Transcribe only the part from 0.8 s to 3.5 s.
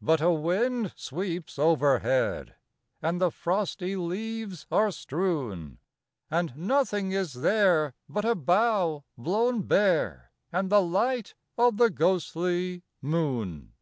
sweeps overhead, And the